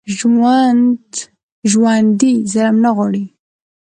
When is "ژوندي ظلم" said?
1.71-2.75